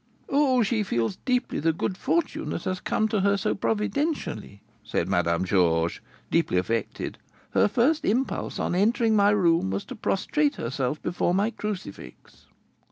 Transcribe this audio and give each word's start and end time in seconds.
"Oh, 0.29 0.63
she 0.63 0.81
feels 0.81 1.17
deeply 1.25 1.59
the 1.59 1.71
good 1.73 1.95
fortune 1.95 2.49
that 2.49 2.63
has 2.63 2.79
come 2.79 3.07
to 3.09 3.21
her 3.21 3.37
so 3.37 3.53
providentially," 3.53 4.63
said 4.83 5.07
Madame 5.07 5.45
Georges, 5.45 5.99
deeply 6.31 6.57
affected; 6.57 7.19
"her 7.51 7.67
first 7.67 8.03
impulse 8.03 8.57
on 8.57 8.73
entering 8.73 9.15
my 9.15 9.29
room 9.29 9.69
was 9.69 9.85
to 9.85 9.95
prostrate 9.95 10.55
herself 10.55 10.99
before 11.03 11.35
my 11.35 11.51
crucifix." 11.51 12.47